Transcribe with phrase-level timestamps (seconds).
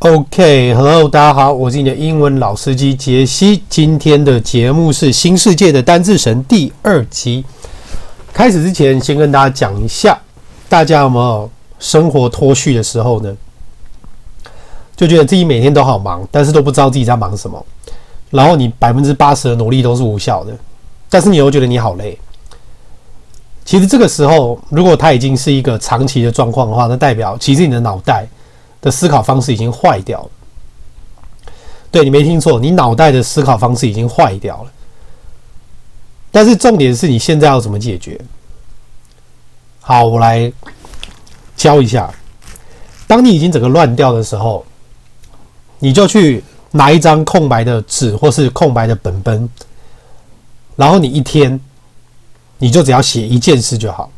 [0.00, 3.62] OK，Hello，、大家好，我是你的英文老司机杰西。
[3.68, 7.44] 今天的节目是《新世界的单字神》第二集。
[8.32, 10.18] 开始之前，先跟大家讲一下，
[10.70, 13.36] 大家有没有生活脱序的时候呢？
[14.96, 17.62] 就觉得自己每天都好忙，但是都不知道自己在忙什么，
[18.30, 20.56] 然后你百分之八十的努力都是无效的，
[21.10, 22.18] 但是你又觉得你好累。
[23.66, 28.26] 其实这个时候，如果它已经是一个长期的状况的话，那代表其实你的脑袋。
[28.80, 30.30] 的思考方式已经坏掉了。
[31.90, 34.70] 对，你没听错，你脑袋的思考方式已经坏掉了。
[36.30, 38.20] 但是重点是你现在要怎么解决？
[39.80, 40.52] 好，我来
[41.56, 42.08] 教一下。
[43.08, 44.64] 当你已经整个乱掉的时候，
[45.80, 49.50] 你就去拿一张空白的纸或是空白的本本，
[50.76, 51.58] 然后你一天
[52.58, 54.08] 你就只要写一件事就好。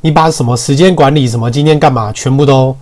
[0.00, 2.76] 你把什么时间管理、什么今天干嘛，全部都。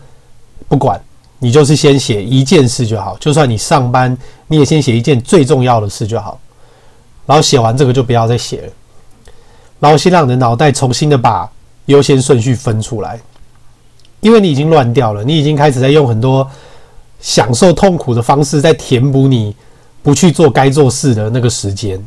[0.69, 1.01] 不管
[1.39, 4.17] 你就是先写一件事就好，就算你上班，
[4.47, 6.39] 你也先写一件最重要的事就好。
[7.25, 8.73] 然后写完这个就不要再写了，
[9.79, 11.51] 然后先让你的脑袋重新的把
[11.87, 13.21] 优先顺序分出来，
[14.21, 16.49] 因为你已经乱掉了，你已经开始在用很多
[17.21, 19.55] 享受痛苦的方式在填补你
[20.03, 22.05] 不去做该做事的那个时间，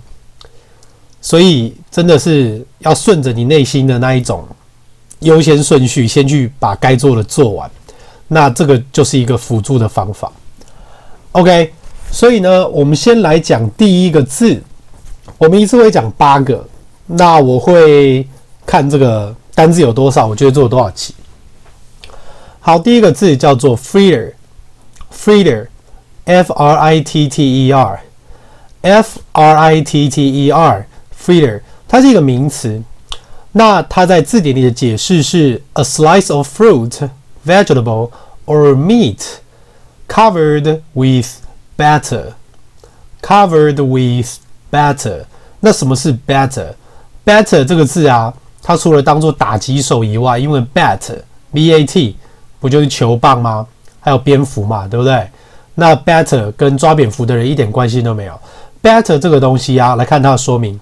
[1.22, 4.46] 所以真的是要顺着你内心的那一种
[5.20, 7.72] 优先顺序，先去把该做的做完。
[8.28, 10.32] 那这个就是一个辅助的方法
[11.34, 11.74] ，OK。
[12.12, 14.62] 所以呢，我们先来讲第一个字。
[15.38, 16.66] 我们一次会讲八个，
[17.08, 18.26] 那我会
[18.66, 21.14] 看这个单字有多少，我就会做多少期。
[22.62, 32.82] 好，第一个字叫做 Fritter，Fritter，F R I T T E R，F R I T T E R，Fritter，它是一个名词。
[33.52, 37.10] 那它在字典里的解释是 a slice of fruit。
[37.45, 38.11] vegetable
[38.47, 39.41] or meat
[40.09, 41.41] covered with
[41.77, 42.35] batter.
[43.23, 44.39] Covered with
[44.71, 45.25] batter.
[45.61, 48.33] 那什么是 batter？batter 这个字啊，
[48.63, 52.17] 它除了当做打击手以外，因为 bat，b-a-t，
[52.59, 53.67] 不就是球棒吗？
[54.01, 55.29] 还有蝙蝠嘛，对不对？
[55.75, 58.41] 那 batter 跟抓蝙蝠的人一点关系都没有。
[58.83, 60.81] batter 这个东西啊，来看它的说明：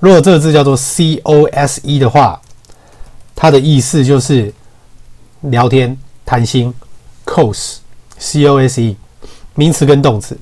[0.00, 2.38] 如果这个字叫做 c o s e 的话，
[3.34, 4.52] 它的意思就是
[5.40, 5.96] 聊天。
[6.27, 6.73] 谈心，
[7.25, 8.97] cose，c o s e，
[9.55, 10.37] 名词跟动词。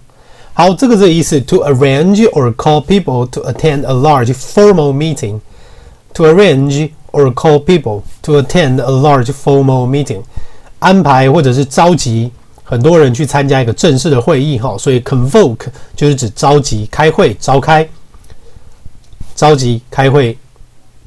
[0.54, 8.02] 好，这个字的意思，to arrange or call people to attend a large formal meeting。to arrange or call people
[8.22, 10.22] to attend a large formal meeting，
[10.80, 12.32] 安排或者是召集。
[12.64, 15.66] 很多人去参加一个正式的会议，哈，所以 convoke
[15.96, 17.88] 就是指召集、开会、召开、
[19.34, 20.36] 召集、开会、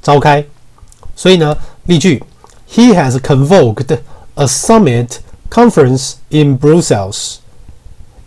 [0.01, 0.43] 召开。
[1.15, 2.23] 所以呢，例句：
[2.73, 3.97] He has convoked
[4.35, 5.17] a summit
[5.49, 7.35] conference in Brussels.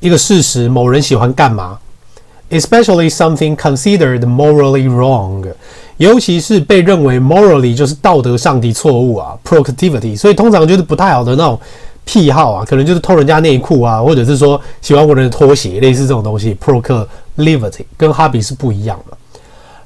[0.00, 1.78] 一个事实，某人喜欢干嘛
[2.50, 5.44] ，especially something considered morally wrong。
[5.96, 11.58] 尤其是被认为 morally 就是道德上的错误啊，proclivity，所以通常就是不太好的那种
[12.04, 19.16] 癖好啊，可能就是偷人家内裤啊，或者是说喜欢闻人的拖鞋，类似这种东西，proclivity 跟 hobby 是不一样的。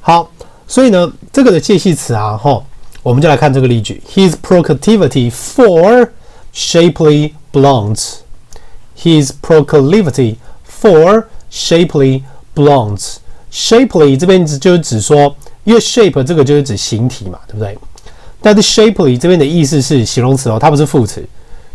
[0.01, 0.31] 好，
[0.67, 2.65] 所以呢，这个的介系词啊，吼，
[3.03, 6.09] 我们就来看这个例句：His proclivity for
[6.55, 8.15] shapely blondes.
[9.03, 10.37] His proclivity
[10.67, 12.23] for shapely
[12.55, 13.17] blondes.
[13.53, 15.37] Shapely 这边就是指说。
[15.65, 17.77] 因为 shape 这个就是指形体嘛，对不对？
[18.41, 21.23] 但是 shapely 这边的意思是形容词哦，它不是副词。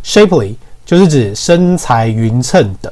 [0.03, 2.91] shapely 就是指身材匀称的。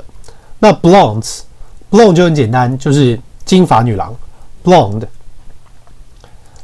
[0.60, 4.16] 那 blondes，blonde 就很简单，就是金发女郎
[4.64, 5.08] ，blonde。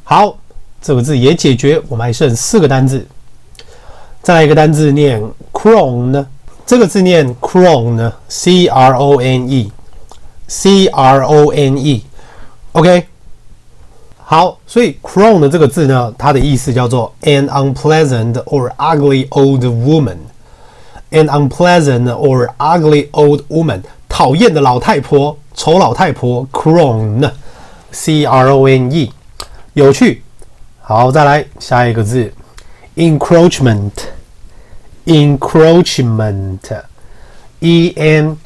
[0.03, 0.37] 好，
[0.79, 3.03] 这个字也解决，我们还剩四个单字。
[4.21, 5.19] 再来一个单字念
[5.51, 6.23] crone，
[6.66, 13.06] 这个字念 crone，c r o n e，c r o n e，OK。
[14.24, 28.66] 好，所以 crone 的这个字呢，它的意思叫做 an unpleasant or ugly old woman。an unpleasant or ugly old woman，讨厌的老太婆，丑老太婆，crone，c r o
[28.66, 29.12] n e，
[29.74, 30.22] 有趣。
[30.80, 32.32] 好，再来下一个字
[35.06, 38.36] ，encroachment，encroachment，e n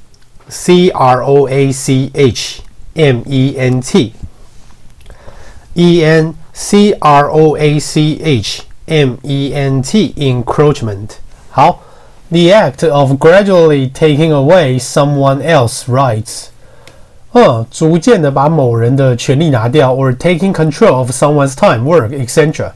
[0.48, 2.62] c r o a c h
[2.94, 10.14] m e n t。E N C R O A C H M E N T
[10.16, 11.18] encroachment
[11.50, 11.82] 好，
[12.30, 16.46] the act of gradually taking away someone else's rights，
[17.32, 22.72] 嗯，逐渐的把某人的权利拿掉，or taking control of someone's time, work, etc.，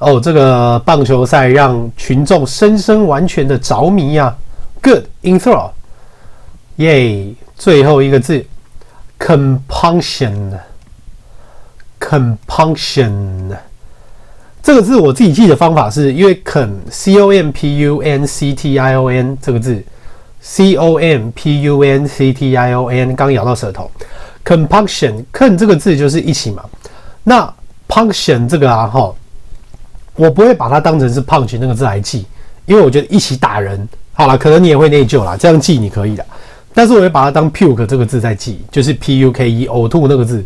[0.00, 4.36] 哦，这个棒球赛让群众深深完全的着迷呀、啊。
[4.82, 5.70] Good, enthrall.
[6.76, 8.44] 耶，最后一个字
[9.18, 10.58] ，compunction。
[12.00, 13.54] Compunction
[14.62, 19.84] 这个字我自己记的方法是，因为 con c o m p u n c t i o n 这个字
[20.40, 23.90] c o m p u n c t i o n 刚咬到舌头
[24.44, 26.64] ，compunction con 这个字就是一起嘛。
[27.22, 27.52] 那
[27.86, 29.14] punction 这个啊哈，
[30.20, 32.26] 我不会把它当成是 punch 那个字来记，
[32.66, 36.22] 因为我觉得一起打人，好了，可能你也会内疚啦，这样记你可以的。
[36.74, 40.44] 但是我会把它当 puke 这个字在记，就是 p u k e 呕吐那个字，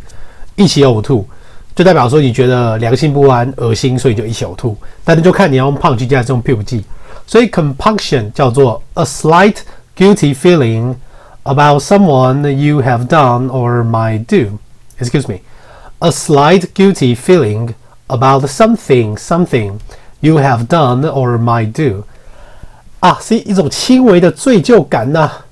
[0.55, 1.27] 一起呕吐。
[1.75, 4.77] 就代表说你觉得良心不安、恶心，所以就一起呕吐。
[5.03, 6.85] 但是就看你要用 punch 加这种 puke 记。
[7.27, 9.57] 所以 compunction 叫做 a slight
[9.97, 10.95] guilty feeling
[11.43, 14.57] about someone you have done or might do.
[15.01, 15.41] Excuse me,
[15.99, 17.75] a slight guilty feeling
[18.08, 19.74] about something something
[20.20, 22.04] you have done or might do.
[23.00, 25.46] 啊，是一种轻微的罪疚感呐、啊，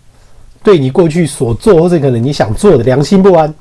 [0.64, 3.54] 对你过去所做或者可能你想做的良心不安。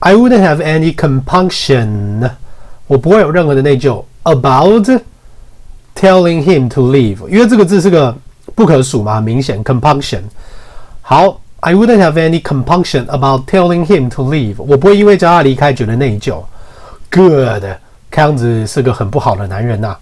[0.00, 2.30] I wouldn't have any compunction，
[2.86, 4.04] 我不会有任何的内疚。
[4.22, 5.00] About
[5.94, 8.14] telling him to leave，因为这个字是个
[8.54, 10.20] 不可数嘛，很明显 compunction。
[11.00, 16.42] 好，I wouldn't have any compunction about telling him to leave，我不会因为叫他离开觉得内疚。
[17.10, 17.64] Good，
[18.15, 19.93] 看样子是个很不好的男人呐、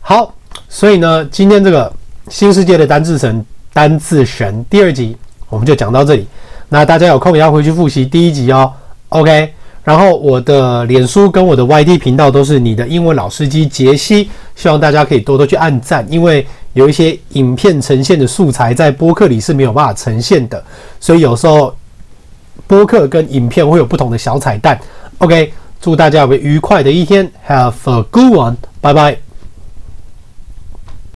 [0.00, 0.32] 好，
[0.68, 1.92] 所以呢，今天这个
[2.28, 5.16] 新世界的单字神单字神第二集
[5.48, 6.28] 我们就讲到这里。
[6.68, 8.72] 那大家有空也要回去复习第一集哦。
[9.08, 9.52] OK。
[9.82, 20.62] 然后我的脸书跟我的 YT 频道都是你的英文老司机杰西，希望大家可以多多去按赞，因为有一些影片呈现的素材在播客里是没有办法呈现的，
[21.00, 21.74] 所以有时候
[22.68, 24.78] 播客跟影片会有不同的小彩蛋。
[25.18, 25.52] OK，
[25.84, 29.18] 祝大家有愉快的一天，Have a good one，拜拜。